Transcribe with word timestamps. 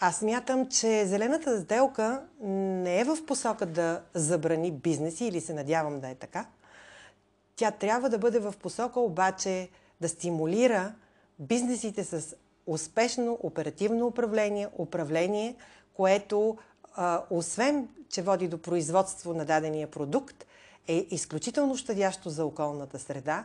Аз 0.00 0.22
мятам, 0.22 0.68
че 0.68 1.06
зелената 1.06 1.60
сделка 1.60 2.22
не 2.40 3.00
е 3.00 3.04
в 3.04 3.18
посока 3.26 3.66
да 3.66 4.02
забрани 4.14 4.72
бизнеси 4.72 5.24
или 5.24 5.40
се 5.40 5.54
надявам 5.54 6.00
да 6.00 6.08
е 6.08 6.14
така. 6.14 6.46
Тя 7.56 7.70
трябва 7.70 8.08
да 8.08 8.18
бъде 8.18 8.38
в 8.38 8.54
посока 8.62 9.00
обаче 9.00 9.68
да 10.00 10.08
стимулира 10.08 10.94
бизнесите 11.38 12.04
с 12.04 12.36
успешно 12.66 13.38
оперативно 13.42 14.06
управление, 14.06 14.68
управление, 14.78 15.56
което 15.94 16.56
освен, 17.30 17.88
че 18.08 18.22
води 18.22 18.48
до 18.48 18.58
производство 18.58 19.34
на 19.34 19.44
дадения 19.44 19.90
продукт, 19.90 20.46
е 20.88 21.06
изключително 21.10 21.76
щадящо 21.76 22.30
за 22.30 22.44
околната 22.44 22.98
среда. 22.98 23.44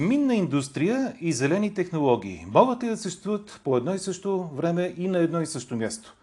Минна 0.00 0.34
индустрия 0.34 1.14
и 1.20 1.32
зелени 1.32 1.74
технологии 1.74 2.46
могат 2.54 2.82
ли 2.82 2.88
да 2.88 2.96
съществуват 2.96 3.60
по 3.64 3.76
едно 3.76 3.94
и 3.94 3.98
също 3.98 4.48
време 4.54 4.94
и 4.96 5.08
на 5.08 5.18
едно 5.18 5.40
и 5.40 5.46
също 5.46 5.76
място? 5.76 6.16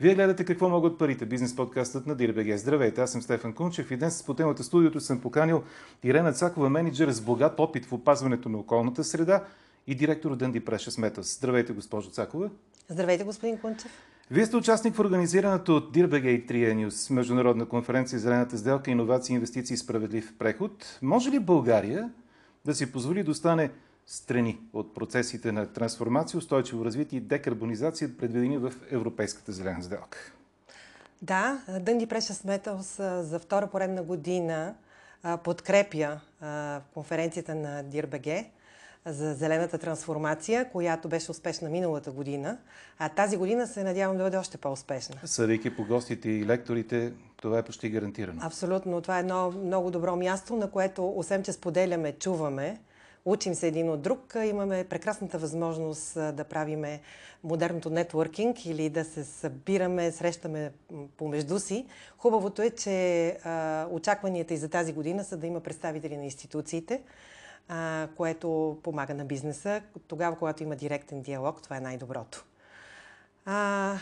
Вие 0.00 0.14
гледате 0.14 0.44
какво 0.44 0.68
могат 0.68 0.98
парите. 0.98 1.26
Бизнес 1.26 1.56
подкастът 1.56 2.06
на 2.06 2.16
DIRBG. 2.16 2.56
Здравейте, 2.56 3.00
аз 3.00 3.12
съм 3.12 3.22
Стефан 3.22 3.52
Кунчев 3.52 3.90
и 3.90 3.96
днес 3.96 4.22
по 4.22 4.34
темата 4.34 4.64
студиото 4.64 5.00
съм 5.00 5.20
поканил 5.20 5.62
Ирена 6.04 6.32
Цакова, 6.32 6.70
менеджер 6.70 7.10
с 7.10 7.20
богат 7.20 7.60
опит 7.60 7.86
в 7.86 7.92
опазването 7.92 8.48
на 8.48 8.58
околната 8.58 9.04
среда 9.04 9.44
и 9.86 9.94
директор 9.94 10.36
Дънди 10.36 10.60
Precious 10.60 11.10
Metals. 11.10 11.38
Здравейте, 11.38 11.72
госпожо 11.72 12.10
Цакова. 12.10 12.50
Здравейте, 12.88 13.24
господин 13.24 13.58
Кунчев. 13.58 13.90
Вие 14.30 14.46
сте 14.46 14.56
участник 14.56 14.94
в 14.94 15.00
организираната 15.00 15.72
от 15.72 15.94
DIRBG 15.94 16.26
и 16.26 16.46
Trия 16.46 16.74
News 16.74 17.14
международна 17.14 17.66
конференция 17.66 18.18
Зелената 18.18 18.58
сделка, 18.58 18.90
иновации, 18.90 19.34
инвестиции 19.34 19.74
и 19.74 19.78
справедлив 19.78 20.34
преход. 20.38 20.98
Може 21.02 21.30
ли 21.30 21.38
България 21.38 22.10
да 22.64 22.74
си 22.74 22.92
позволи 22.92 23.22
да 23.22 23.30
остане 23.30 23.70
страни 24.06 24.60
от 24.72 24.94
процесите 24.94 25.52
на 25.52 25.72
трансформация, 25.72 26.38
устойчиво 26.38 26.84
развитие 26.84 27.16
и 27.16 27.20
декарбонизация, 27.20 28.16
предвидени 28.18 28.58
в 28.58 28.72
Европейската 28.90 29.52
зелена 29.52 29.82
сделка. 29.82 30.32
Да, 31.22 31.62
Дънди 31.80 32.06
Precious 32.06 32.58
Metals 32.58 33.22
за 33.22 33.38
втора 33.38 33.66
поредна 33.66 34.02
година 34.02 34.74
подкрепя 35.44 36.20
конференцията 36.94 37.54
на 37.54 37.82
ДИРБГ 37.82 38.26
за 39.06 39.34
зелената 39.34 39.78
трансформация, 39.78 40.70
която 40.70 41.08
беше 41.08 41.30
успешна 41.30 41.70
миналата 41.70 42.10
година, 42.10 42.58
а 42.98 43.08
тази 43.08 43.36
година 43.36 43.66
се 43.66 43.84
надявам 43.84 44.16
да 44.16 44.22
бъде 44.22 44.36
още 44.36 44.58
по-успешна. 44.58 45.16
Съдейки 45.24 45.76
по 45.76 45.84
гостите 45.84 46.30
и 46.30 46.46
лекторите, 46.46 47.12
това 47.36 47.58
е 47.58 47.62
почти 47.62 47.88
гарантирано. 47.88 48.40
Абсолютно. 48.44 49.00
Това 49.00 49.16
е 49.16 49.20
едно 49.20 49.50
много 49.50 49.90
добро 49.90 50.16
място, 50.16 50.56
на 50.56 50.70
което, 50.70 51.12
освен 51.16 51.42
че 51.42 51.52
споделяме, 51.52 52.12
чуваме, 52.12 52.80
учим 53.24 53.54
се 53.54 53.68
един 53.68 53.90
от 53.90 54.02
друг, 54.02 54.36
имаме 54.44 54.84
прекрасната 54.84 55.38
възможност 55.38 56.14
да 56.14 56.44
правиме 56.44 57.00
модерното 57.44 57.90
нетворкинг 57.90 58.66
или 58.66 58.88
да 58.88 59.04
се 59.04 59.24
събираме, 59.24 60.12
срещаме 60.12 60.72
помежду 61.16 61.58
си. 61.58 61.86
Хубавото 62.18 62.62
е, 62.62 62.70
че 62.70 63.36
очакванията 63.90 64.54
и 64.54 64.56
за 64.56 64.68
тази 64.68 64.92
година 64.92 65.24
са 65.24 65.36
да 65.36 65.46
има 65.46 65.60
представители 65.60 66.16
на 66.16 66.24
институциите, 66.24 67.02
а, 67.68 68.08
което 68.16 68.78
помага 68.82 69.14
на 69.14 69.24
бизнеса. 69.24 69.82
Тогава, 70.08 70.36
когато 70.38 70.62
има 70.62 70.76
директен 70.76 71.22
диалог, 71.22 71.62
това 71.62 71.76
е 71.76 71.80
най-доброто. 71.80 72.44
А, 73.44 73.96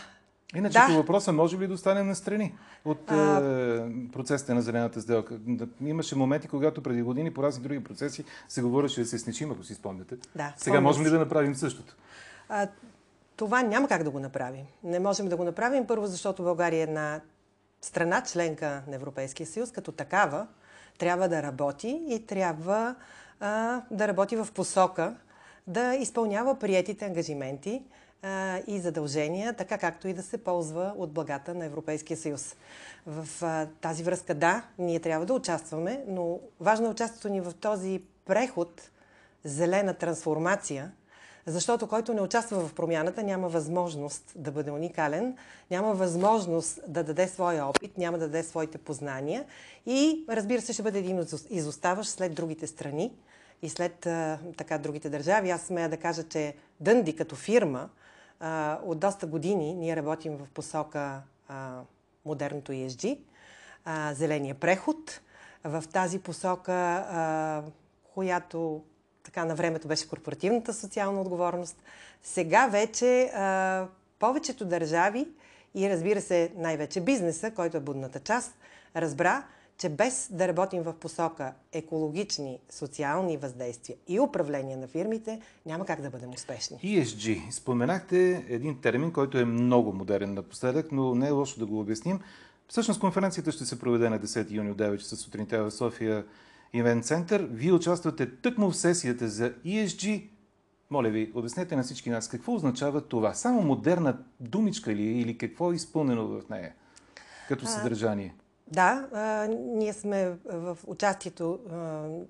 Иначе 0.55 0.79
да. 0.79 0.87
по 0.87 0.93
въпроса, 0.93 1.31
може 1.31 1.59
ли 1.59 1.67
да 1.67 1.73
останем 1.73 2.07
на 2.07 2.15
страни 2.15 2.55
от 2.85 3.11
а... 3.11 3.15
е, 3.15 4.11
процесите 4.11 4.53
на 4.53 4.61
зелената 4.61 5.01
сделка? 5.01 5.39
Имаше 5.81 6.15
моменти, 6.15 6.47
когато 6.47 6.83
преди 6.83 7.01
години 7.01 7.33
по 7.33 7.43
разни 7.43 7.63
други 7.63 7.83
процеси 7.83 8.23
се 8.47 8.61
говореше 8.61 9.01
да 9.01 9.07
се 9.07 9.19
сничим, 9.19 9.51
ако 9.51 9.63
си 9.63 9.73
спомняте. 9.73 10.15
Да, 10.35 10.53
Сега 10.57 10.81
можем 10.81 11.05
ли 11.05 11.09
да 11.09 11.19
направим 11.19 11.55
същото? 11.55 11.95
А, 12.49 12.67
това 13.35 13.63
няма 13.63 13.87
как 13.87 14.03
да 14.03 14.09
го 14.09 14.19
направим. 14.19 14.65
Не 14.83 14.99
можем 14.99 15.29
да 15.29 15.37
го 15.37 15.43
направим 15.43 15.87
първо, 15.87 16.07
защото 16.07 16.43
България 16.43 16.79
е 16.79 16.83
една 16.83 17.21
страна, 17.81 18.23
членка 18.23 18.83
на 18.87 18.95
Европейския 18.95 19.47
съюз, 19.47 19.71
като 19.71 19.91
такава, 19.91 20.47
трябва 20.97 21.29
да 21.29 21.43
работи 21.43 22.01
и 22.07 22.25
трябва 22.25 22.95
а, 23.43 23.81
да 23.91 24.07
работи 24.07 24.35
в 24.35 24.47
посока 24.55 25.15
да 25.67 25.95
изпълнява 25.95 26.59
приетите 26.59 27.05
ангажименти 27.05 27.83
а, 28.21 28.59
и 28.67 28.79
задължения, 28.79 29.53
така 29.53 29.77
както 29.77 30.07
и 30.07 30.13
да 30.13 30.23
се 30.23 30.37
ползва 30.37 30.93
от 30.97 31.11
благата 31.11 31.53
на 31.53 31.65
Европейския 31.65 32.17
съюз. 32.17 32.55
В 33.07 33.45
а, 33.45 33.67
тази 33.81 34.03
връзка 34.03 34.35
да, 34.35 34.63
ние 34.79 34.99
трябва 34.99 35.25
да 35.25 35.33
участваме, 35.33 36.03
но 36.07 36.39
важно 36.59 36.87
е 36.87 36.89
участието 36.89 37.29
ни 37.29 37.41
в 37.41 37.53
този 37.53 38.01
преход, 38.25 38.89
зелена 39.43 39.93
трансформация, 39.93 40.91
защото 41.45 41.87
който 41.87 42.13
не 42.13 42.21
участва 42.21 42.67
в 42.67 42.73
промяната, 42.73 43.23
няма 43.23 43.49
възможност 43.49 44.31
да 44.35 44.51
бъде 44.51 44.71
уникален, 44.71 45.37
няма 45.71 45.93
възможност 45.93 46.79
да 46.87 47.03
даде 47.03 47.27
своя 47.27 47.65
опит, 47.65 47.97
няма 47.97 48.17
да 48.17 48.25
даде 48.25 48.43
своите 48.43 48.77
познания 48.77 49.45
и 49.85 50.25
разбира 50.29 50.61
се 50.61 50.73
ще 50.73 50.83
бъде 50.83 50.99
един 50.99 51.25
изоставащ 51.49 52.09
след 52.09 52.33
другите 52.33 52.67
страни 52.67 53.13
и 53.61 53.69
след 53.69 54.07
така 54.57 54.77
другите 54.77 55.09
държави. 55.09 55.49
Аз 55.49 55.61
смея 55.61 55.89
да 55.89 55.97
кажа, 55.97 56.23
че 56.23 56.55
Дънди 56.79 57.15
като 57.15 57.35
фирма 57.35 57.89
от 58.83 58.99
доста 58.99 59.27
години 59.27 59.73
ние 59.73 59.95
работим 59.95 60.37
в 60.37 60.47
посока 60.53 61.21
модерното 62.25 62.71
ESG, 62.71 63.19
зеления 64.13 64.55
преход. 64.55 65.21
В 65.63 65.83
тази 65.93 66.19
посока, 66.19 67.63
която 68.13 68.83
така 69.23 69.45
на 69.45 69.55
времето 69.55 69.87
беше 69.87 70.09
корпоративната 70.09 70.73
социална 70.73 71.21
отговорност, 71.21 71.83
сега 72.23 72.67
вече 72.67 73.23
а, 73.23 73.87
повечето 74.19 74.65
държави 74.65 75.27
и 75.75 75.89
разбира 75.89 76.21
се 76.21 76.51
най-вече 76.55 77.01
бизнеса, 77.01 77.51
който 77.51 77.77
е 77.77 77.79
будната 77.79 78.19
част, 78.19 78.53
разбра, 78.95 79.43
че 79.77 79.89
без 79.89 80.29
да 80.31 80.47
работим 80.47 80.81
в 80.81 80.93
посока 80.93 81.53
екологични, 81.71 82.59
социални 82.69 83.37
въздействия 83.37 83.97
и 84.07 84.19
управление 84.19 84.75
на 84.75 84.87
фирмите, 84.87 85.41
няма 85.65 85.85
как 85.85 86.01
да 86.01 86.09
бъдем 86.09 86.29
успешни. 86.29 86.77
ESG. 86.77 87.51
Споменахте 87.51 88.45
един 88.49 88.81
термин, 88.81 89.11
който 89.11 89.37
е 89.37 89.45
много 89.45 89.93
модерен 89.93 90.33
напоследък, 90.33 90.91
но 90.91 91.15
не 91.15 91.27
е 91.27 91.31
лошо 91.31 91.59
да 91.59 91.65
го 91.65 91.79
обясним. 91.79 92.19
Всъщност 92.67 92.99
конференцията 92.99 93.51
ще 93.51 93.65
се 93.65 93.79
проведе 93.79 94.09
на 94.09 94.19
10 94.19 94.51
юни 94.51 94.71
от 94.71 94.77
9 94.77 94.97
часа 94.97 95.15
сутринта 95.15 95.63
в 95.63 95.71
София 95.71 96.25
Ивент 96.73 97.05
Център. 97.05 97.47
Вие 97.51 97.71
участвате 97.71 98.35
тъкмо 98.35 98.71
в 98.71 98.77
сесията 98.77 99.27
за 99.27 99.53
ESG. 99.53 100.29
Моля 100.89 101.09
ви, 101.09 101.31
обяснете 101.35 101.75
на 101.75 101.83
всички 101.83 102.09
нас 102.09 102.27
какво 102.27 102.53
означава 102.53 103.01
това. 103.01 103.33
Само 103.33 103.61
модерна 103.61 104.17
думичка 104.39 104.95
ли 104.95 105.03
е 105.03 105.19
или 105.19 105.37
какво 105.37 105.71
е 105.71 105.75
изпълнено 105.75 106.27
в 106.27 106.41
нея 106.49 106.73
като 107.47 107.65
съдържание? 107.65 108.35
Да, 108.67 109.07
а, 109.13 109.47
ние 109.49 109.93
сме 109.93 110.31
в 110.45 110.77
участието 110.87 111.59
а, 111.71 111.75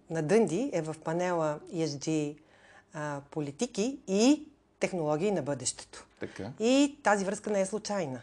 на 0.10 0.22
Дънди, 0.22 0.70
е 0.74 0.82
в 0.82 0.96
панела 1.04 1.60
ESG 1.74 2.38
а, 2.94 3.22
политики 3.32 4.00
и 4.08 4.48
технологии 4.80 5.32
на 5.32 5.42
бъдещето. 5.42 6.06
Така. 6.20 6.52
И 6.60 6.98
тази 7.04 7.26
връзка 7.26 7.50
не 7.50 7.62
е 7.62 7.66
случайна. 7.66 8.22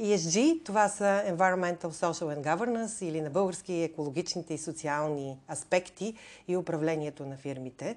ESG, 0.00 0.64
това 0.64 0.88
са 0.88 1.24
Environmental, 1.28 1.86
Social 1.86 2.36
and 2.36 2.42
Governance 2.42 3.04
или 3.04 3.20
на 3.20 3.30
български 3.30 3.74
екологичните 3.74 4.54
и 4.54 4.58
социални 4.58 5.38
аспекти 5.52 6.14
и 6.48 6.56
управлението 6.56 7.26
на 7.26 7.36
фирмите. 7.36 7.96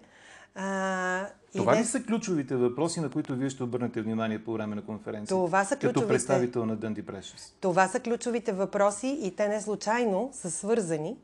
А, 0.56 1.28
това 1.56 1.80
ли 1.80 1.86
са 1.86 2.04
ключовите 2.04 2.56
въпроси, 2.56 3.00
на 3.00 3.10
които 3.10 3.36
вие 3.36 3.50
ще 3.50 3.64
обърнете 3.64 4.02
внимание 4.02 4.44
по 4.44 4.54
време 4.54 4.76
на 4.76 4.86
конференцията? 4.86 5.36
Това 5.36 5.66
са 5.66 5.76
ключовите... 5.76 6.00
Като 6.00 6.08
представител 6.08 6.66
на 6.66 6.76
Дънди 6.76 7.04
Precious. 7.04 7.54
Това 7.62 7.88
са 7.88 8.00
ключовите 8.00 8.52
въпроси 8.52 9.20
и 9.22 9.36
те 9.36 9.48
не 9.48 9.62
случайно 9.62 10.30
са 10.34 10.52
свързани 10.52 11.18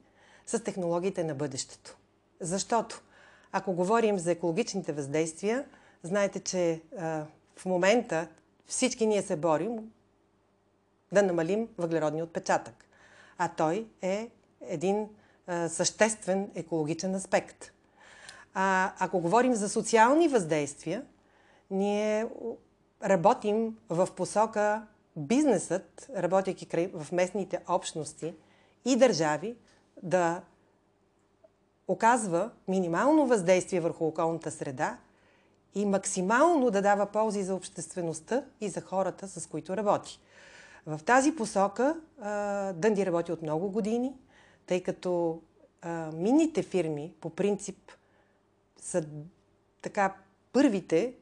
с 0.45 0.59
технологиите 0.59 1.23
на 1.23 1.35
бъдещето. 1.35 1.97
Защото, 2.39 3.01
ако 3.51 3.73
говорим 3.73 4.19
за 4.19 4.31
екологичните 4.31 4.93
въздействия, 4.93 5.65
знаете, 6.03 6.39
че 6.39 6.81
а, 6.99 7.23
в 7.55 7.65
момента 7.65 8.27
всички 8.67 9.05
ние 9.05 9.21
се 9.21 9.35
борим 9.35 9.79
да 11.11 11.23
намалим 11.23 11.67
въглеродния 11.77 12.23
отпечатък. 12.23 12.85
А 13.37 13.49
той 13.49 13.87
е 14.01 14.29
един 14.61 15.09
а, 15.47 15.69
съществен 15.69 16.51
екологичен 16.55 17.15
аспект– 17.15 17.71
а, 18.57 18.93
ако 18.99 19.19
говорим 19.19 19.53
за 19.53 19.69
социални 19.69 20.27
въздействия, 20.27 21.03
ние 21.71 22.27
работим 23.03 23.77
в 23.89 24.07
посока 24.15 24.87
бизнесът, 25.15 26.09
работейки 26.17 26.89
в 26.93 27.11
местните 27.11 27.59
общности 27.69 28.33
и 28.85 28.95
държави, 28.95 29.55
да 30.03 30.41
оказва 31.87 32.51
минимално 32.67 33.27
въздействие 33.27 33.79
върху 33.79 34.05
околната 34.05 34.51
среда 34.51 34.97
и 35.75 35.85
максимално 35.85 36.71
да 36.71 36.81
дава 36.81 37.05
ползи 37.05 37.43
за 37.43 37.55
обществеността 37.55 38.43
и 38.61 38.69
за 38.69 38.81
хората, 38.81 39.27
с 39.27 39.47
които 39.47 39.77
работи. 39.77 40.19
В 40.85 40.99
тази 41.05 41.35
посока 41.35 41.95
Дънди 42.75 43.05
работи 43.05 43.31
от 43.31 43.41
много 43.41 43.71
години, 43.71 44.13
тъй 44.65 44.83
като 44.83 45.41
мините 46.13 46.63
фирми 46.63 47.13
по 47.21 47.29
принцип 47.29 47.91
са 48.81 49.05
така 49.81 50.15
първите 50.53 51.13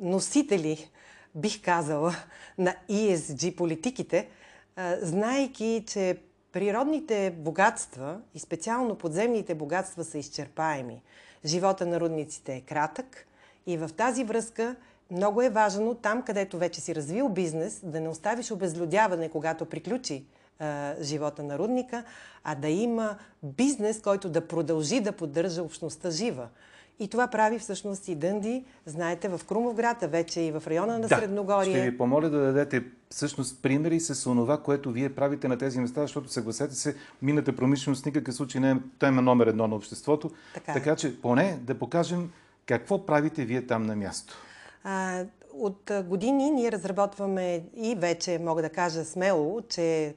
носители, 0.00 0.90
бих 1.34 1.62
казала, 1.62 2.14
на 2.58 2.74
ESG 2.90 3.56
политиките, 3.56 4.28
а, 4.76 4.96
знайки, 5.00 5.84
че 5.86 6.18
природните 6.52 7.30
богатства 7.30 8.20
и 8.34 8.38
специално 8.38 8.98
подземните 8.98 9.54
богатства 9.54 10.04
са 10.04 10.18
изчерпаеми. 10.18 11.02
Живота 11.44 11.86
на 11.86 12.00
рудниците 12.00 12.54
е 12.54 12.60
кратък 12.60 13.26
и 13.66 13.76
в 13.76 13.90
тази 13.96 14.24
връзка 14.24 14.76
много 15.10 15.42
е 15.42 15.48
важно 15.48 15.94
там, 15.94 16.22
където 16.22 16.58
вече 16.58 16.80
си 16.80 16.94
развил 16.94 17.28
бизнес, 17.28 17.80
да 17.82 18.00
не 18.00 18.08
оставиш 18.08 18.50
обезлюдяване, 18.50 19.28
когато 19.28 19.64
приключи 19.64 20.24
а, 20.58 20.94
живота 21.02 21.42
на 21.42 21.58
рудника, 21.58 22.04
а 22.44 22.54
да 22.54 22.68
има 22.68 23.16
бизнес, 23.42 24.00
който 24.00 24.28
да 24.28 24.48
продължи 24.48 25.00
да 25.00 25.12
поддържа 25.12 25.62
общността 25.62 26.10
жива. 26.10 26.48
И 26.98 27.08
това 27.08 27.26
прави 27.26 27.58
всъщност 27.58 28.08
и 28.08 28.14
Дънди, 28.14 28.64
знаете, 28.86 29.28
в 29.28 29.40
Крумовград, 29.48 30.02
а 30.02 30.06
вече 30.06 30.40
и 30.40 30.52
в 30.52 30.62
района 30.66 30.98
на 30.98 31.08
да, 31.08 31.16
Средногорие. 31.16 31.72
Ще 31.72 31.90
ви 31.90 31.98
помоля 31.98 32.28
да 32.28 32.38
дадете 32.38 32.84
всъщност 33.10 33.62
примери 33.62 34.00
с 34.00 34.30
онова, 34.30 34.62
което 34.62 34.90
вие 34.90 35.14
правите 35.14 35.48
на 35.48 35.58
тези 35.58 35.80
места, 35.80 36.00
защото 36.00 36.32
съгласете 36.32 36.74
се, 36.74 36.96
мината 37.22 37.56
промишленост 37.56 38.06
никакъв 38.06 38.34
случай 38.34 38.60
не 38.60 38.70
е 38.70 38.76
тема 38.98 39.22
номер 39.22 39.46
едно 39.46 39.68
на 39.68 39.76
обществото. 39.76 40.30
Така, 40.54 40.72
е. 40.72 40.74
така 40.74 40.96
че 40.96 41.20
поне 41.20 41.58
да 41.62 41.78
покажем 41.78 42.30
какво 42.66 43.06
правите 43.06 43.44
вие 43.44 43.66
там 43.66 43.82
на 43.82 43.96
място. 43.96 44.34
От 45.52 45.90
години 46.04 46.50
ние 46.50 46.72
разработваме 46.72 47.64
и 47.76 47.94
вече 47.94 48.38
мога 48.38 48.62
да 48.62 48.70
кажа 48.70 49.04
смело, 49.04 49.60
че 49.68 50.14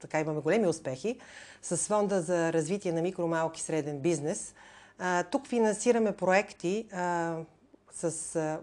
така 0.00 0.20
имаме 0.20 0.40
големи 0.40 0.66
успехи 0.66 1.18
с 1.62 1.76
Фонда 1.76 2.20
за 2.20 2.52
развитие 2.52 2.92
на 2.92 3.02
микро, 3.02 3.26
малки 3.26 3.60
и 3.60 3.62
среден 3.62 4.00
бизнес. 4.00 4.54
Тук 5.30 5.46
финансираме 5.46 6.12
проекти 6.16 6.88
с 7.92 8.58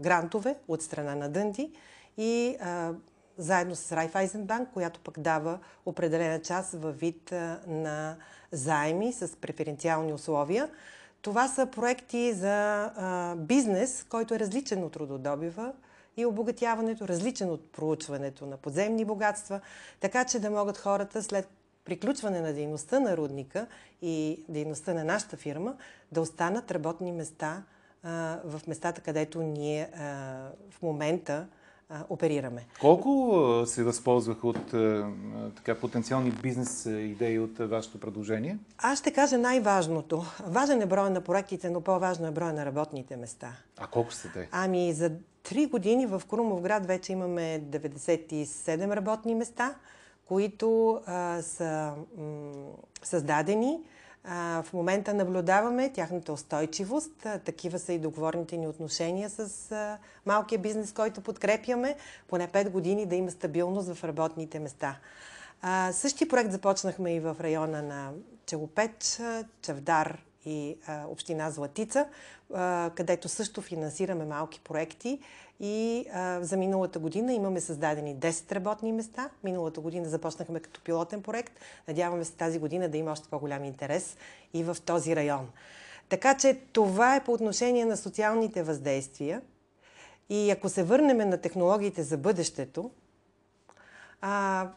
грантове 0.00 0.56
от 0.68 0.82
страна 0.82 1.14
на 1.14 1.28
Дънди 1.28 1.72
и 2.16 2.56
заедно 3.38 3.76
с 3.76 3.92
Райфайзенбанк, 3.92 4.68
която 4.72 5.00
пък 5.00 5.20
дава 5.20 5.58
определена 5.86 6.42
част 6.42 6.72
във 6.72 6.98
вид 7.00 7.32
на 7.66 8.16
заеми 8.52 9.12
с 9.12 9.36
преференциални 9.40 10.12
условия. 10.12 10.68
Това 11.26 11.48
са 11.48 11.66
проекти 11.66 12.32
за 12.32 12.84
а, 12.96 13.34
бизнес, 13.36 14.06
който 14.08 14.34
е 14.34 14.38
различен 14.38 14.84
от 14.84 14.96
рододобива 14.96 15.72
и 16.16 16.26
обогатяването, 16.26 17.08
различен 17.08 17.50
от 17.50 17.72
проучването 17.72 18.46
на 18.46 18.56
подземни 18.56 19.04
богатства, 19.04 19.60
така 20.00 20.24
че 20.24 20.38
да 20.38 20.50
могат 20.50 20.78
хората 20.78 21.22
след 21.22 21.48
приключване 21.84 22.40
на 22.40 22.52
дейността 22.52 23.00
на 23.00 23.16
рудника 23.16 23.66
и 24.02 24.44
дейността 24.48 24.94
на 24.94 25.04
нашата 25.04 25.36
фирма 25.36 25.76
да 26.12 26.20
останат 26.20 26.70
работни 26.70 27.12
места 27.12 27.62
а, 28.02 28.38
в 28.44 28.66
местата, 28.66 29.00
където 29.00 29.42
ние 29.42 29.90
а, 29.94 30.04
в 30.70 30.82
момента 30.82 31.46
а, 31.88 32.04
оперираме. 32.08 32.66
Колко 32.80 33.62
се 33.66 33.84
възползваха 33.84 34.48
от 34.48 34.74
а, 34.74 35.10
така, 35.56 35.74
потенциални 35.74 36.30
бизнес 36.30 36.86
идеи 36.86 37.38
от 37.38 37.58
вашето 37.58 38.00
предложение? 38.00 38.58
Аз 38.78 38.98
ще 38.98 39.12
кажа 39.12 39.38
най-важното. 39.38 40.24
Важен 40.46 40.82
е 40.82 40.86
броя 40.86 41.10
на 41.10 41.20
проектите, 41.20 41.70
но 41.70 41.80
по-важно 41.80 42.26
е 42.26 42.30
броя 42.30 42.52
на 42.52 42.66
работните 42.66 43.16
места. 43.16 43.52
А 43.78 43.86
колко 43.86 44.12
са 44.12 44.28
те? 44.32 44.48
Ами 44.52 44.92
за 44.92 45.12
три 45.42 45.66
години 45.66 46.06
в 46.06 46.22
Крумовград 46.30 46.86
вече 46.86 47.12
имаме 47.12 47.62
97 47.70 48.96
работни 48.96 49.34
места, 49.34 49.74
които 50.24 51.00
а, 51.06 51.42
са 51.42 51.92
м- 52.18 52.52
създадени 53.02 53.78
в 54.28 54.66
момента 54.72 55.14
наблюдаваме 55.14 55.92
тяхната 55.92 56.32
устойчивост. 56.32 57.26
Такива 57.44 57.78
са 57.78 57.92
и 57.92 57.98
договорните 57.98 58.56
ни 58.56 58.68
отношения 58.68 59.30
с 59.30 59.98
малкия 60.26 60.58
бизнес, 60.58 60.92
който 60.92 61.20
подкрепяме. 61.20 61.96
Поне 62.28 62.48
5 62.48 62.70
години 62.70 63.06
да 63.06 63.14
има 63.14 63.30
стабилност 63.30 63.94
в 63.94 64.04
работните 64.04 64.58
места. 64.58 64.98
Същи 65.92 66.28
проект 66.28 66.52
започнахме 66.52 67.14
и 67.14 67.20
в 67.20 67.36
района 67.40 67.82
на 67.82 68.10
Челопеч, 68.46 69.20
Чавдар 69.62 70.22
и 70.44 70.76
община 71.08 71.50
Златица, 71.50 72.06
където 72.94 73.28
също 73.28 73.62
финансираме 73.62 74.24
малки 74.24 74.60
проекти 74.60 75.20
и 75.60 76.06
а, 76.12 76.38
за 76.42 76.56
миналата 76.56 76.98
година 76.98 77.32
имаме 77.32 77.60
създадени 77.60 78.16
10 78.16 78.52
работни 78.52 78.92
места. 78.92 79.30
Миналата 79.44 79.80
година 79.80 80.08
започнахме 80.08 80.60
като 80.60 80.80
пилотен 80.80 81.22
проект. 81.22 81.52
Надяваме 81.88 82.24
се 82.24 82.32
тази 82.32 82.58
година 82.58 82.88
да 82.88 82.98
има 82.98 83.12
още 83.12 83.28
по-голям 83.28 83.64
интерес 83.64 84.16
и 84.54 84.64
в 84.64 84.76
този 84.84 85.16
район. 85.16 85.48
Така 86.08 86.36
че 86.36 86.58
това 86.72 87.16
е 87.16 87.24
по 87.24 87.32
отношение 87.32 87.84
на 87.84 87.96
социалните 87.96 88.62
въздействия. 88.62 89.42
И 90.28 90.50
ако 90.50 90.68
се 90.68 90.82
върнем 90.82 91.28
на 91.28 91.38
технологиите 91.40 92.02
за 92.02 92.16
бъдещето, 92.16 92.90
а, 94.20 94.68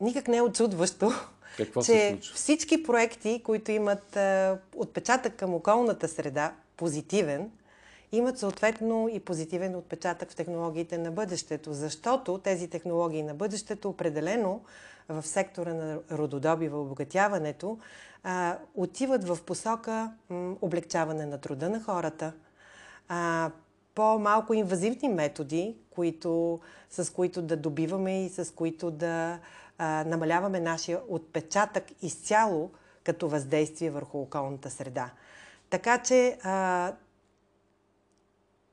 никак 0.00 0.28
не 0.28 0.36
е 0.36 0.42
очудващо, 0.42 1.12
Какво 1.56 1.82
че 1.82 2.18
всички 2.34 2.82
проекти, 2.82 3.42
които 3.44 3.70
имат 3.70 4.16
а, 4.16 4.58
отпечатък 4.76 5.36
към 5.36 5.54
околната 5.54 6.08
среда, 6.08 6.54
позитивен, 6.76 7.50
имат 8.12 8.38
съответно 8.38 9.08
и 9.12 9.20
позитивен 9.20 9.76
отпечатък 9.76 10.30
в 10.30 10.36
технологиите 10.36 10.98
на 10.98 11.10
бъдещето, 11.10 11.72
защото 11.72 12.38
тези 12.38 12.68
технологии 12.68 13.22
на 13.22 13.34
бъдещето 13.34 13.88
определено 13.88 14.60
в 15.08 15.22
сектора 15.22 15.74
на 15.74 15.98
рододобива, 16.12 16.80
обогатяването, 16.80 17.78
а, 18.22 18.58
отиват 18.74 19.24
в 19.24 19.38
посока 19.46 20.12
м, 20.30 20.56
облегчаване 20.60 21.26
на 21.26 21.38
труда 21.38 21.68
на 21.68 21.82
хората, 21.82 22.32
а, 23.08 23.50
по-малко 23.94 24.54
инвазивни 24.54 25.08
методи, 25.08 25.76
които, 25.90 26.60
с 26.90 27.12
които 27.12 27.42
да 27.42 27.56
добиваме 27.56 28.24
и 28.24 28.28
с 28.28 28.54
които 28.54 28.90
да 28.90 29.38
а, 29.78 30.04
намаляваме 30.04 30.60
нашия 30.60 31.00
отпечатък 31.08 31.84
изцяло 32.02 32.70
като 33.04 33.28
въздействие 33.28 33.90
върху 33.90 34.18
околната 34.18 34.70
среда. 34.70 35.10
Така 35.70 35.98
че 35.98 36.38
а, 36.42 36.92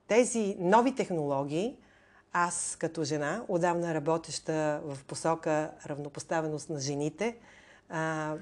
тези 0.10 0.56
нови 0.60 0.96
технологии, 0.96 1.76
аз 2.34 2.76
като 2.80 3.04
жена, 3.04 3.44
отдавна 3.48 3.94
работеща 3.94 4.82
в 4.86 4.98
посока 5.08 5.72
равнопоставеност 5.86 6.70
на 6.70 6.80
жените, 6.80 7.36
а, 7.90 8.36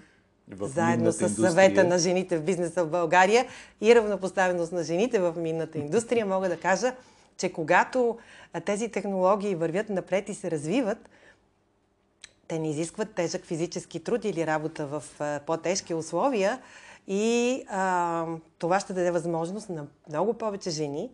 заедно 0.61 1.11
с 1.11 1.21
индустрия. 1.21 1.49
съвета 1.49 1.83
на 1.83 1.97
жените 1.97 2.37
в 2.37 2.43
бизнеса 2.43 2.83
в 2.85 2.89
България 2.89 3.45
и 3.81 3.95
равнопоставеност 3.95 4.71
на 4.71 4.83
жените 4.83 5.19
в 5.19 5.33
минната 5.37 5.77
индустрия, 5.77 6.25
мога 6.25 6.49
да 6.49 6.59
кажа, 6.59 6.95
че 7.37 7.53
когато 7.53 8.17
тези 8.65 8.89
технологии 8.89 9.55
вървят 9.55 9.89
напред 9.89 10.29
и 10.29 10.33
се 10.33 10.51
развиват, 10.51 11.09
те 12.47 12.59
не 12.59 12.69
изискват 12.69 13.13
тежък 13.13 13.45
физически 13.45 14.03
труд 14.03 14.25
или 14.25 14.47
работа 14.47 14.87
в 14.87 15.03
по-тежки 15.45 15.93
условия 15.93 16.61
и 17.07 17.63
а, 17.69 18.25
това 18.59 18.79
ще 18.79 18.93
даде 18.93 19.11
възможност 19.11 19.69
на 19.69 19.85
много 20.09 20.33
повече 20.33 20.69
жени 20.69 21.09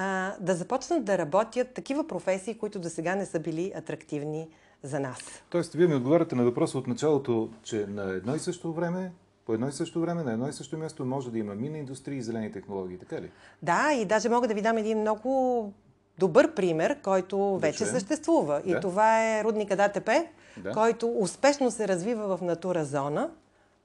а, 0.00 0.34
да 0.40 0.54
започнат 0.54 1.04
да 1.04 1.18
работят 1.18 1.74
такива 1.74 2.06
професии, 2.06 2.58
които 2.58 2.78
до 2.78 2.88
сега 2.88 3.14
не 3.14 3.26
са 3.26 3.40
били 3.40 3.72
атрактивни 3.76 4.48
за 4.82 5.00
нас. 5.00 5.18
Тоест, 5.50 5.72
вие 5.72 5.86
ми 5.86 5.94
отговаряте 5.94 6.34
на 6.34 6.44
въпроса 6.44 6.78
от 6.78 6.86
началото, 6.86 7.48
че 7.62 7.86
на 7.86 8.02
едно 8.02 8.34
и 8.34 8.38
също 8.38 8.72
време 8.72 9.12
по 9.46 9.54
едно 9.54 9.68
и 9.68 9.72
също 9.72 10.00
време, 10.00 10.22
на 10.22 10.32
едно 10.32 10.48
и 10.48 10.52
също 10.52 10.78
място 10.78 11.04
може 11.04 11.30
да 11.30 11.38
има 11.38 11.54
мина 11.54 11.78
индустрия 11.78 12.18
и 12.18 12.22
зелени 12.22 12.52
технологии, 12.52 12.98
така 12.98 13.20
ли? 13.20 13.30
Да, 13.62 13.92
и 13.92 14.04
даже 14.04 14.28
мога 14.28 14.48
да 14.48 14.54
ви 14.54 14.62
дам 14.62 14.78
един 14.78 15.00
много 15.00 15.72
добър 16.18 16.54
пример, 16.54 17.00
който 17.02 17.58
вече 17.58 17.86
съществува. 17.86 18.62
Да. 18.66 18.70
И 18.70 18.80
това 18.80 19.24
е 19.24 19.44
рудника 19.44 19.76
ДАТП, 19.76 20.10
да. 20.56 20.72
който 20.72 21.12
успешно 21.18 21.70
се 21.70 21.88
развива 21.88 22.36
в 22.36 22.42
натура 22.42 22.84
зона, 22.84 23.30